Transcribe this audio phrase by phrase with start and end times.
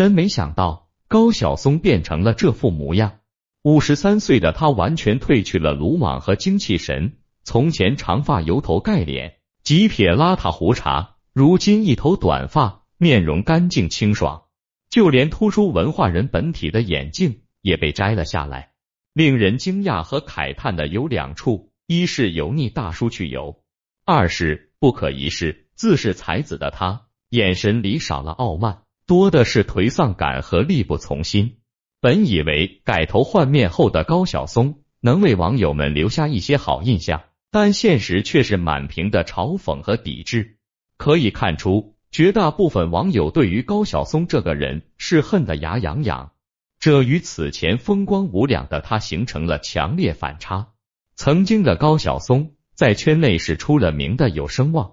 [0.00, 3.18] 真没想到高晓松变成了这副模样。
[3.62, 14.44] 五十三岁的他完全褪去了鲁莽和精气神，从前长发油头盖脸，几撇邋遢胡茬，如今一头短发，面容干净清爽，
[14.88, 18.70] 就连突出文化人本体的眼镜也被摘了下来。
[19.12, 23.62] 令人惊讶和慨叹的有两处：一是油腻大叔去油，
[24.06, 31.56] 二是不可一世、自是才子的他，眼神里少了傲慢，多的是颓丧感和力不从心。
[32.00, 40.58] 本以为改头换面后的高晓松能为网友们留下一些好印象，但现实却是满屏的嘲讽和抵制。
[40.96, 46.30] 可以看出，绝大部分网友对于高晓松这个人是恨得牙痒痒，
[46.78, 50.68] 这与此前风光无两的他形成了强烈反差。
[51.16, 54.92] 曾经的高晓松在圈内是出了名的有声望，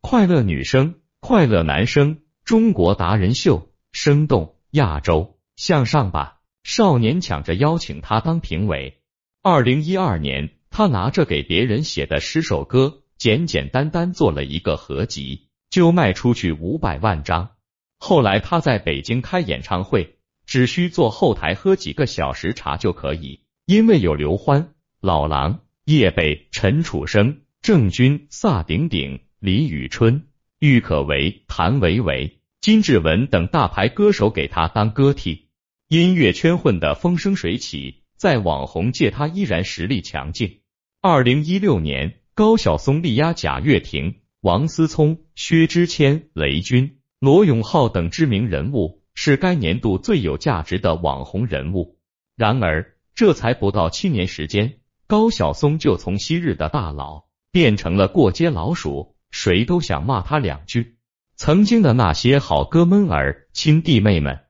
[0.00, 5.38] 快乐女生、快乐男生、中国达人秀、生动亚洲。
[5.54, 9.00] 向上吧，少年抢着邀请他当评委。
[9.42, 17.50] 二零一二年，他拿着给别人写的十首歌，简简单单做了一个合集，就卖出去五百万张。
[17.98, 30.26] 后来他在北京开演唱会，只需坐后台喝几个小时茶就可以，因为有刘欢、老狼、叶蓓、陈楚生、郑钧、萨顶顶、李宇春、
[30.64, 35.48] 郁可唯、谭维维、金志文等大牌歌手给他当歌替。
[35.88, 40.60] 音乐圈混得风生水起，在网红界他依然实力强劲。
[41.00, 51.98] 二零一六年，高晓松力压贾跃亭、王思聪、薛之谦、雷军、罗永浩等知名人物，是该年度最有价值的网红人物。
[52.36, 54.74] 然而，这才不到七年时间，
[55.08, 60.96] 高晓松就从昔日的大佬变成了过街老鼠，谁都想骂他两句。
[61.34, 64.44] 曾经的那些好哥们儿、亲弟妹们。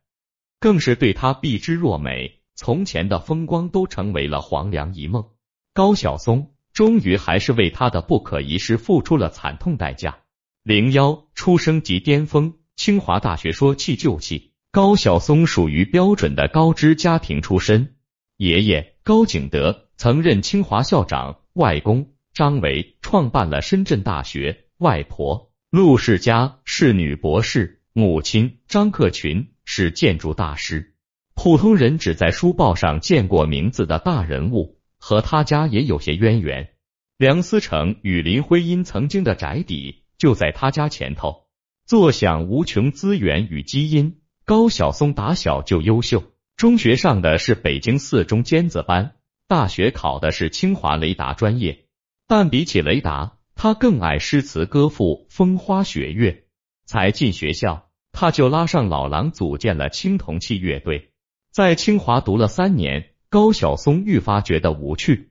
[0.60, 5.30] 更是对他避之若美，从前的风光都成为了黄粱一梦。
[5.72, 10.18] 高晓松终于还是为他的不可一世付出了惨痛代价。
[10.62, 14.52] 零幺出生即巅峰，清华大学说气就气。
[14.70, 17.96] 高晓松属于标准的高知家庭出身，
[18.36, 29.48] 爷爷高景德曾任清华校长，外公张维创办了深圳大学，外婆陆世家是女博士，母亲张克群。
[29.64, 30.96] 是建筑大师，
[31.34, 36.70] 普通人只在书报上见过名字的大人物，和他家也有些渊源。
[37.16, 41.46] 梁思成与林徽因曾经的宅邸就在他家前头。
[41.86, 46.24] 坐享无穷资源与基因，高晓松打小就优秀，
[46.56, 49.14] 中学上的是北京四中尖子班，
[49.46, 51.86] 大学考的是清华雷达专业。
[52.26, 56.46] 但比起雷达，他更爱诗词歌赋、风花雪月。
[56.84, 57.88] 才进学校。
[58.10, 61.12] 他就拉上老狼组建了青铜器乐队，
[61.52, 65.30] 在清华读了三年，高晓松愈发觉得无趣，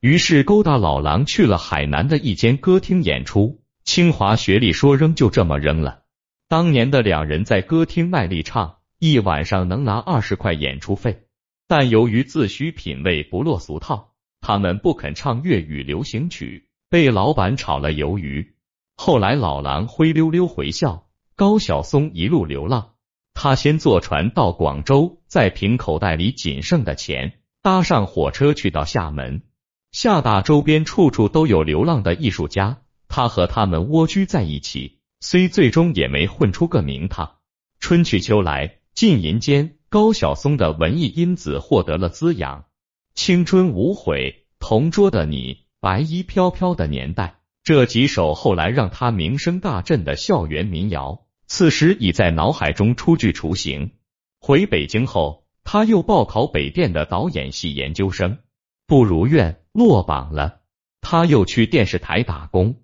[0.00, 3.62] 于是勾搭老狼去了海南的一间歌厅演出。
[3.84, 6.02] 清华学历说扔就这么扔了。
[6.48, 11.22] 当年的两人在歌厅卖力唱，一晚上能拿二十块演出费，
[11.66, 14.12] 但由于自诩品味不落俗套，
[14.42, 18.54] 他们不肯唱粤语流行曲，被老板炒了鱿鱼。
[18.96, 21.08] 后来老狼灰溜溜回校。
[21.34, 22.90] 高晓松一路流浪，
[23.32, 29.40] 他先坐船到广州，再凭口袋里仅剩的钱搭上火车去到厦门。
[29.90, 37.36] 厦大周边处处都有流浪的艺术家，他和他们蜗居在一起，虽最终也没混出个名堂。
[37.80, 42.66] 春去秋来，浸淫间，高晓松的文艺因子获得了滋养。
[43.14, 47.40] 青春无悔，同桌的你，白衣飘飘的年代。
[47.64, 53.90] 这几首后来让他名声大振的校园民谣，此时已在脑海中初具雏形。
[54.38, 58.38] 回北京后，他又报考北电的导演系研究生，
[58.86, 60.60] 不如愿落榜了。
[61.00, 62.76] 他又去电视台打工，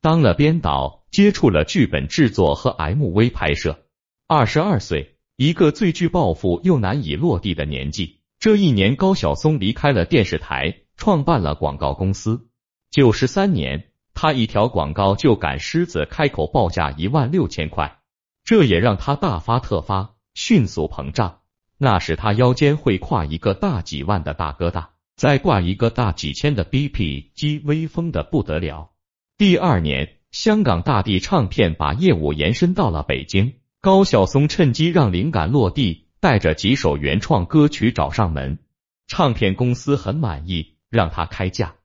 [0.00, 3.84] 当了编导，接触了剧本制作和 MV 拍摄。
[4.28, 8.20] 二十二岁，一个最具抱负又难以落地的年纪。
[8.38, 12.48] 这一年，高晓松离开了电视台，创办了广告公司。
[12.90, 13.86] 九十三年。
[14.20, 18.00] 他一条广告就赶狮子开口报价一万六千块，
[18.42, 21.38] 这也让他大发特发，迅速膨胀。
[21.76, 28.90] 那时他腰间会挎一个大几万的大哥大，再挂一个大几千的 BP 机，威风的不得了。
[29.36, 38.58] 第二年，香港大地唱片把业务延伸到了北京，高晓松趁机让灵感落地，带着几首原创歌曲找上门。
[39.06, 41.76] 唱片公司很满意，让他开价，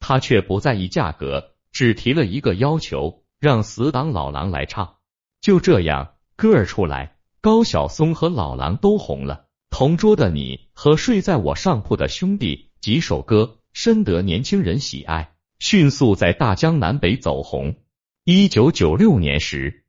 [0.00, 1.50] 他却不在意价格。
[1.72, 4.96] 只提了一个要求，让死党老狼来唱。
[5.40, 17.76] 就这样，歌儿出来，高晓松和老狼都红了，《同桌的你》和《睡在我上铺的兄弟》几首歌深得年轻人喜爱，迅速在大江南北走红。
[18.24, 19.86] 一九九六年时，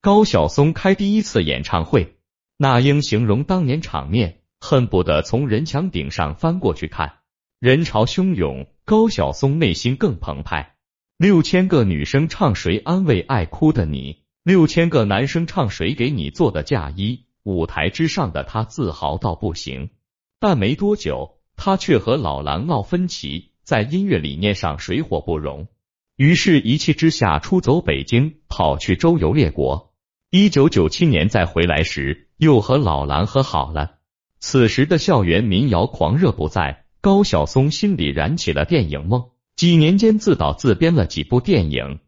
[0.00, 2.18] 高晓松开第一次演唱会，
[2.56, 7.19] 那英形容当年场面，恨不得从人墙顶上翻过去看。
[7.60, 10.76] 人潮汹涌，高晓松内心更澎湃。
[11.18, 17.26] 六千个女生唱谁安慰爱哭的你，六千个男生唱谁给你做的嫁衣。
[17.42, 19.90] 舞台之上的他自豪到不行，
[20.38, 25.68] 但没多久，他却和老狼闹分歧，在音乐理念上水火不容。
[26.16, 29.92] 于是，一气之下出走北京，跑去周游列国。
[30.30, 33.98] 一九九七年再回来时，又和老狼和好了。
[34.38, 36.79] 此时的校园民谣狂热不再。
[37.02, 42.00] 高晓松心里燃起了电影梦，几年间自导自编了几部电影。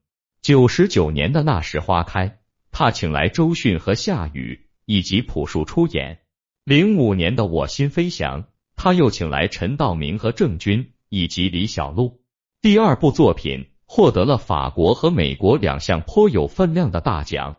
[0.43, 2.29] 九十九年的《那时花开》，
[2.73, 6.19] 他请来周迅和夏雨以及朴树出演。
[6.65, 8.43] 零五年的《我心飞翔》，
[8.77, 12.21] 他又请来陈道明和郑钧以及李小璐。
[12.61, 17.57] 第二部作品获得了法国和美国两项颇有分量的大奖。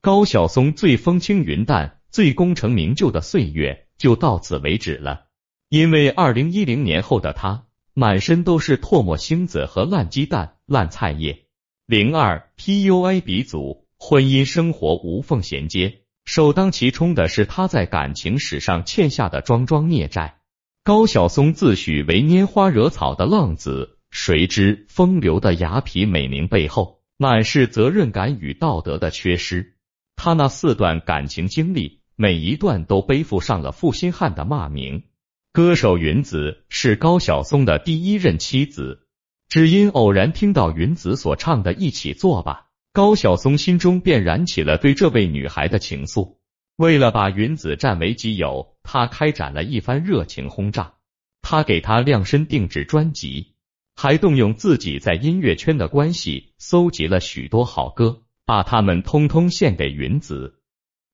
[0.00, 5.26] 高晓松最风轻云淡、最功成名就的岁月就到此为止了。
[5.70, 7.62] 因为二零一零年后的他，
[7.94, 11.44] 满身都是唾沫星子和烂鸡蛋、烂菜叶。
[11.86, 20.40] 零二 PUA 鼻祖，婚姻生活无缝衔接，首当其冲的是他在感情史上欠下的桩桩孽债。
[20.82, 29.76] 高晓松自诩为拈花惹草的浪子，谁知风流的雅痞美名背后，满是责任感与道德的缺失。
[30.16, 35.04] 他那四段感情经历，每一段都背负上了负心汉的骂名。
[35.52, 39.08] 歌手云子是高晓松的第一任妻子，
[39.48, 46.36] 只因偶然听到云子所唱的《一起做吧》，高晓松心中便燃起了对这位女孩的情愫。
[46.76, 50.94] 为了把云子占为己有，他开展了一番热情轰炸。
[51.42, 53.54] 他给她量身定制专辑，
[53.96, 60.60] 还动用自己在音乐圈的关系，搜集了许多好歌，把它们通通献给云子。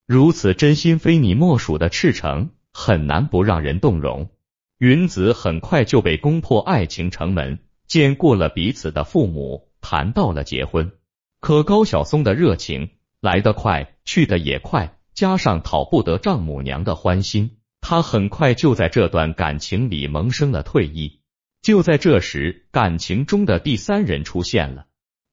[0.06, 2.50] 如此真心非你莫属的赤诚。
[2.78, 4.28] 很难不让人动容。
[4.76, 10.92] 云子很快就被攻破爱情城门，见过了彼此的父母，谈到了结婚。
[11.40, 12.90] 可高晓松的热情
[13.22, 21.22] 来得快，去得也快，加上讨不得丈母娘的欢心，他很快就在这段感情里萌生了退意。
[21.62, 24.84] 就在这时，感情中的第三人出现了。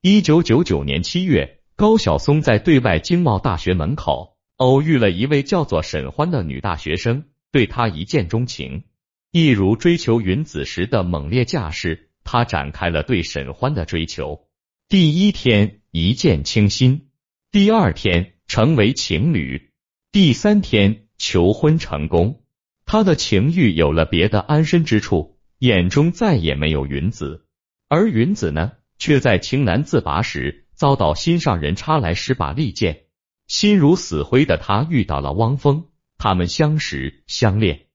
[0.01, 7.25] 一九九九年七月，高晓松在对外经贸大学门口偶遇了一位叫做沈欢的女大学生。
[7.53, 8.85] 对他一见钟情，
[9.31, 14.47] 一如追求云子时的猛烈架势，他展开了对沈欢的追求。
[14.89, 17.09] 第一天一见倾心，
[17.51, 19.71] 第二天成为情侣，
[20.11, 22.41] 第三天求婚成功。
[22.87, 27.45] 他的情欲有了别的安身之处，眼中再也没有云子。
[27.87, 33.03] 而云子呢，却在情难自拔时，遭到心上人插来十把利剑。
[33.45, 35.85] 心如死灰的他遇到了汪峰。
[36.23, 37.87] 他们相识相恋，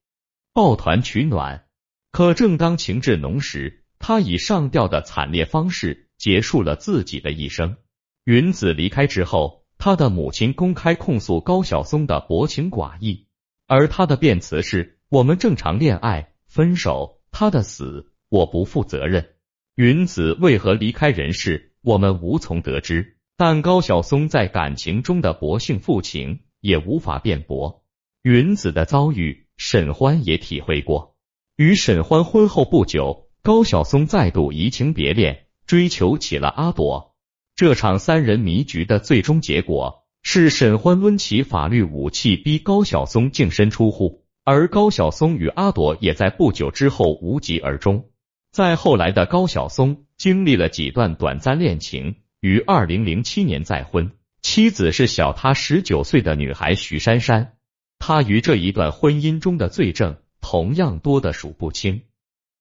[0.52, 1.64] 抱团取暖。
[2.12, 7.78] 可正当情至浓时，他以上吊的惨烈方式结束了自己的一生。
[8.25, 13.28] 云子离开之后，他的母亲公开控诉高晓松的薄情寡义，
[13.66, 19.37] 而他的辩词是：我们正常恋爱，分手，他的死我不负责任。
[19.75, 23.16] 云子为何离开人世，我们无从得知。
[23.38, 27.87] 但高晓松在感情中的薄幸负情，也无法辩驳。
[28.22, 31.14] 云子的遭遇，沈欢也体会过。
[31.56, 37.14] 与沈欢婚后不久，高晓松再度移情别恋，追求起了阿朵。
[37.54, 48.08] 这场三人迷局的最终结果是，沈欢抡起法律武器逼高晓松净身出户，而高晓松与阿朵也在不久之后无疾而终。
[48.50, 57.57] 在后来的高晓松经历了几段短暂恋情，于二零零七年再婚，妻子是小他十九岁的女孩徐珊珊。
[57.99, 62.02] 他于这一段婚姻中的罪证同样多得数不清，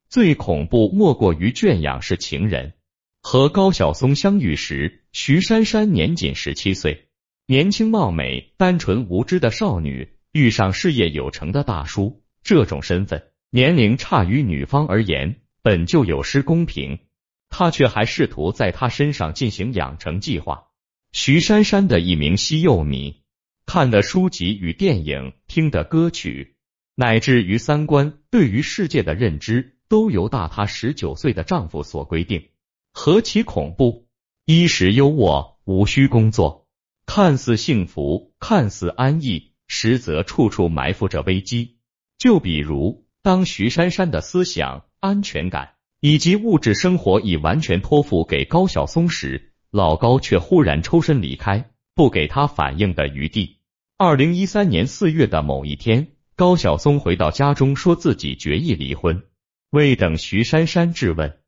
[0.10, 2.74] 最恐怖莫过于圈养是情人。
[3.22, 7.08] 和高晓松相遇时，徐珊珊年仅十七岁，
[7.46, 17.00] 年轻貌美、单纯无知的少女遇上事业有成的大叔，这种身份、年龄差于女方而言，本就有失公平。
[17.50, 20.66] 他却还试图在他身上进行养成计划。
[21.14, 23.22] 徐珊珊的一名西柚迷。
[23.68, 26.56] 看的书籍与电影，听的歌曲，
[26.96, 32.48] 乃至于三观，对于世界的认知，都由大她十九岁的丈夫所规定，
[32.94, 34.08] 何其恐怖！
[34.46, 36.66] 衣食优渥，无需工作，
[37.06, 41.76] 看似幸福，看似安逸，实则处处埋伏着危机。
[42.18, 53.57] 就比如，当徐珊珊的思想、安全感以及物质生活已完全托付给高晓松时，老高却忽然抽身离开，不给他反应的余地。
[54.00, 59.24] 二零一三年四月的某一天，高晓松回到家中，说自己决意离婚。
[59.72, 61.40] 未等徐珊珊质问，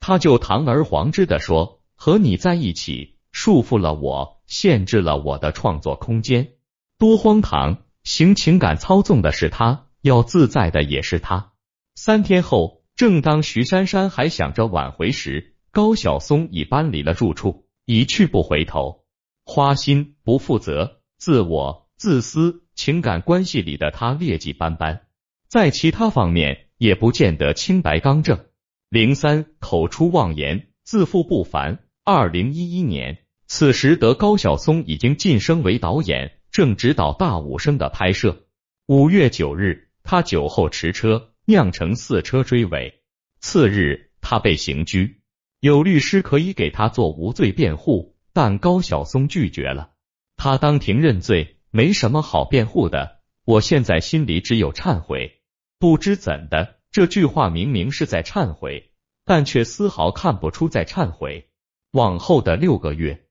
[0.00, 6.52] 他就堂而皇之的说：“和你在一起，束缚了我，限制了我的创作空间，
[6.96, 7.82] 多荒唐！
[8.04, 11.52] 行情感操纵的是他。”要自在的也是他。
[11.94, 19.04] 三天后，正当徐珊珊还想着挽回时，高晓松已搬离了住处，一去不回头。
[19.44, 25.02] 花心、不负责、自我、自私，情感关系里的他劣迹斑斑，
[25.46, 28.44] 在其他方面也不见得清白刚正。
[28.88, 31.78] 零三口出妄言，自负不凡。
[32.02, 38.46] 二零一一年，此时的高晓松已经晋升为导演，正指导《大武生》的拍摄。
[38.88, 39.86] 五月九日。
[40.02, 43.00] 他酒后驰车，酿成四车追尾。
[43.38, 45.22] 次日，他被刑拘。
[45.60, 49.92] 有律师可以给他做无罪辩护，但高晓松拒绝了。
[50.36, 53.22] 他当庭认罪，没什么好辩护的。
[53.44, 55.40] 我现在心里只有忏悔。
[55.80, 58.92] 不知怎的，这句话明明是在忏悔，
[59.24, 61.50] 但却丝毫看不出在忏悔。
[61.90, 63.24] 往后的六个月，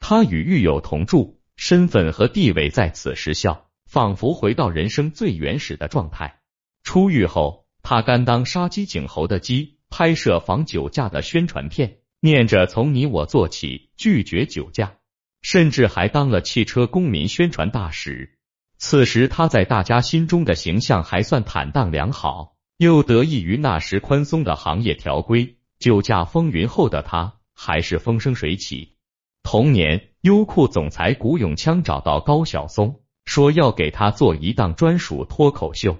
[0.00, 3.70] 他与狱友同住，身份和地位在此失效。
[3.86, 6.40] 仿佛回到人生最原始的状态。
[6.82, 14.96] 出狱后，他甘当杀鸡儆猴的鸡，拍摄防酒驾的宣传片，念着从你我做起，拒绝酒驾，
[15.44, 18.38] 甚至还当了汽车公民宣传大使。
[18.78, 28.96] 此时他在大家心中的形象还算坦荡良好，又得益于那时宽松的行业条规，酒驾风云后的他还是风生水起。
[29.42, 33.02] 同年，优酷总裁古永锵找到高晓松。
[33.26, 35.96] 说要给他做一档专属脱口秀，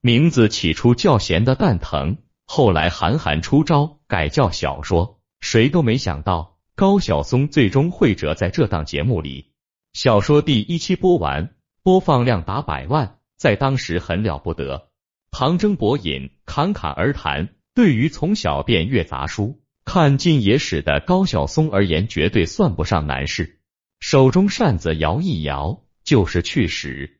[0.00, 9.50] 名字起初叫闲的蛋疼，后来韩寒出招改叫小说，谁都没想到高晓松最终会折在这档节目里。
[9.94, 14.88] 小说第一期播完，播放量达百万，在当时很了不得。
[15.32, 23.58] 旁征博引，侃侃而谈，对于从小便阅杂书、看尽野史的高晓松而言，绝对算不上难事。
[23.98, 25.82] 手中扇子摇一摇。
[26.04, 27.18] 就是去时，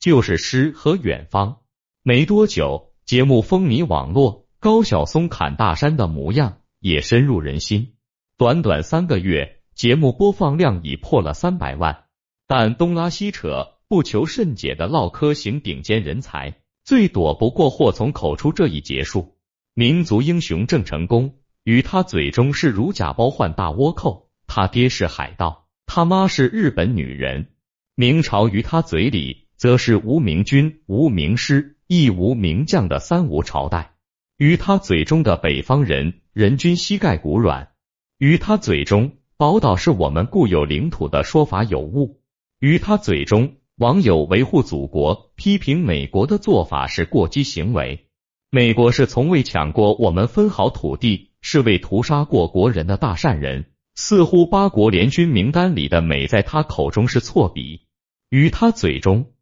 [0.00, 1.60] 就是诗和远方。
[2.02, 7.94] 没多久，节目风靡网络，高晓松砍大山的模样也深入人心。
[8.38, 12.04] 短短三个月，节目播放量已破了三百万。
[12.46, 19.36] 但东拉西扯、不求甚解的唠嗑型顶尖人才，最躲不过祸从口出这一结束。
[19.74, 27.48] 民族英雄郑成功，于他嘴中是如假包换大倭寇，他爹是海盗，他妈是日本女人。
[27.96, 33.96] 明朝于他嘴里，则是无名君、无名师、亦无名将的三无朝代；
[34.36, 37.70] 于他嘴中的北方人，人均膝盖骨软；
[38.18, 42.18] 于他嘴中，宝岛是我们固有领土的说法有误；
[42.58, 48.08] 于他嘴中，网友维护祖国、批评美国的做法是过激行为。
[48.50, 53.66] 美国是从未抢过我们分毫土地，是未屠杀过国人的大善人。
[53.94, 57.86] 似乎八国联军名单里的美，在他口中是错笔。
[58.30, 59.32] 于他嘴中，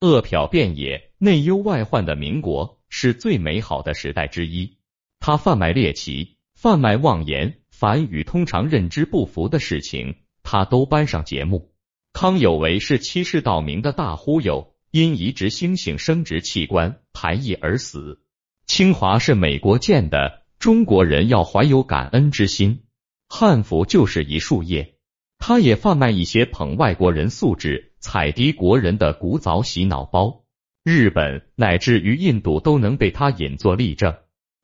[0.00, 4.78] 恶殍遍野、内忧外患的民国是最美好的时代之一。
[5.18, 11.72] 他贩卖猎奇、贩卖妄言，凡与通常认知不符的事情，他都搬上节目。
[12.12, 18.22] 康有为是欺世盗名的大忽悠，因移植猩猩生殖器官排异而死。
[18.66, 22.84] 清华是美国建的，中国人要怀有感恩之心。
[23.28, 24.94] 汉服就是一树叶。
[25.38, 27.94] 他也贩卖一些捧外国人素质。
[27.98, 30.44] 踩低国人的古早洗脑包，
[30.84, 34.14] 日本乃至于印度都能被他引作例证。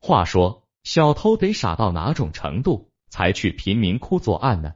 [0.01, 4.75] 话说，小偷得傻到哪种程度才去贫民窟作案呢？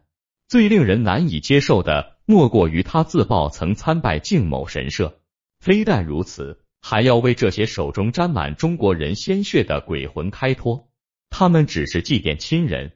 [0.49, 5.21] 最令人难以接受的，莫过于他自曝曾参拜靖某神社。
[5.61, 10.91] 非但如此，还要为这些手中沾满中国人鲜血的鬼魂开脱。
[11.31, 12.93] 他们只是祭奠亲人，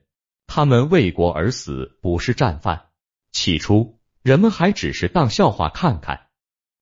[0.47, 2.87] 他们为国而死，不是战犯。
[3.33, 3.97] 起初。
[4.23, 6.23] 人们还只是当笑话看看，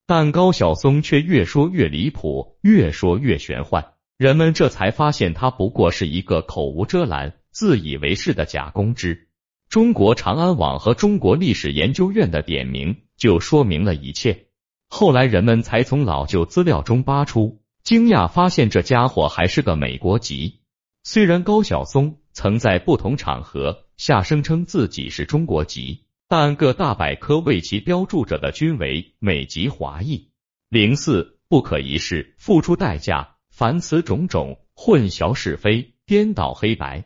[0.06, 3.92] 但高晓松却越说越离谱，越说越玄幻。
[4.16, 9.28] 人们这才发现他不过是一个口无遮拦、自以为是的假公知。
[9.70, 14.48] 中国长安网和中国历史研究院的点名就说明了一切。
[14.88, 20.60] 后来人们才从老旧资料中扒出，惊讶发现这家伙还是个美国籍。
[21.04, 26.02] 虽然高晓松曾在不同场合下声称自己是中国籍。
[26.26, 30.30] 但各大百科为其标注着的均为美籍华裔。
[30.70, 37.04] 零四不可一世，付出代价，凡此种种，混淆是非，颠倒黑白，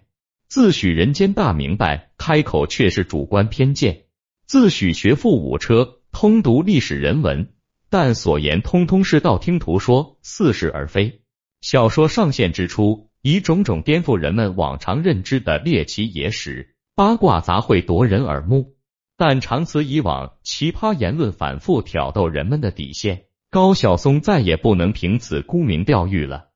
[0.49, 4.05] 自诩人间大明白，开口却是主观偏见，
[4.47, 7.53] 自诩学富五车，通读历史人文，
[7.91, 11.21] 但所言通通是道听途说，似是而非。
[11.61, 18.75] 小说上线之初，以种种颠覆人们往常认知的猎奇野史、八卦杂烩夺人耳目，
[19.19, 23.25] 但长此以往，奇葩言论反复挑逗人们的底线。
[23.51, 26.49] 高晓松再也不能凭此沽名钓誉了。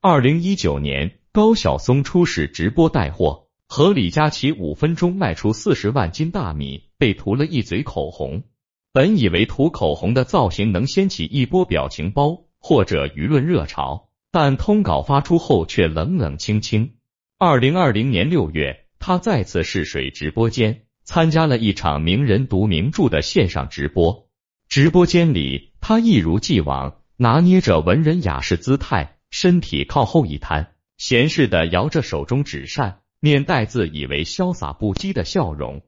[0.00, 8.44] 二零一九年，高晓松出使直播带货，和李佳琦五分钟卖出四十万斤大米，被涂了一嘴口红。
[8.90, 16.94] 本以为涂口红的造型能掀起一波表情包或者舆论热潮，但通稿发出后却冷冷清清。
[17.38, 24.30] 二零二零年六月，他再次试水直播间，参加了一场名人读名著的线上直播。
[24.70, 25.74] 直播间里。
[25.82, 35.82] 他一如既往拿捏着文人雅士姿态，身体靠后一摊，闲适的摇着手中纸扇，面带自以为潇洒不羁的笑容。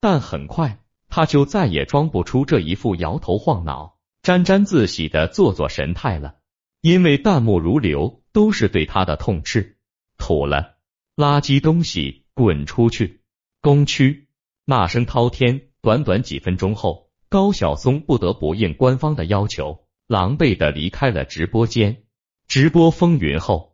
[0.00, 6.36] 但很快，他就再也装不出这一副摇头晃脑、沾沾自喜的做作神态了，
[6.80, 9.76] 因为弹幕如流，都是对他的痛斥：
[10.18, 10.76] 土了，
[11.16, 13.22] 垃圾东西，滚出去，
[13.60, 14.28] 公区，
[14.64, 15.68] 骂声滔天。
[15.82, 17.04] 短短几分钟后。
[17.28, 22.04] 高晓松不得不应官方的要求，狼狈的离开了直播间。
[22.46, 23.73] 直播风云后，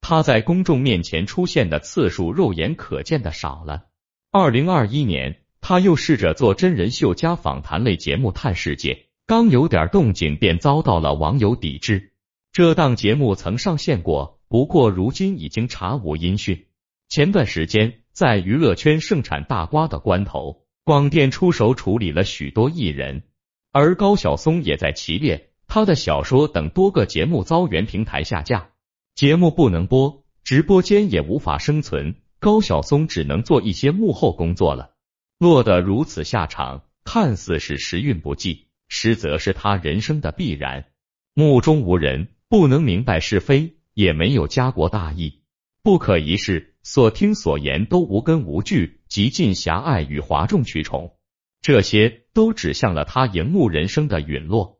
[0.00, 3.84] 他在公众面前出现的次数肉眼可见的少了。
[4.32, 8.94] 二零二一年，他又试着做真人秀加访谈类节目《探世界》，
[9.26, 12.12] 刚有点动静，便遭到了网友抵制。
[12.52, 16.66] 这档节目曾上线过，不过如今已经查无音讯。
[17.08, 20.64] 前段时间，在娱乐圈盛产大瓜的关头。
[20.82, 23.22] 广电出手处理了许多艺人，
[23.70, 25.50] 而高晓松也在其列。
[25.68, 28.70] 他的小说等多个节目遭原平台下架，
[29.14, 34.92] 节目不能播，直播间也无法生存，高晓松只能做一些幕后工作了。
[35.38, 40.86] 落得如此下场，看似是时运不济，实则是他人生的必然。
[41.34, 45.42] 目中无人，不能明白是非，也没有家国大义，
[45.82, 49.00] 不可一世，所听所言都无根无据。
[49.08, 51.16] 极尽狭隘与哗众取宠，
[51.60, 54.79] 这些都指向了他荧幕人生的陨落。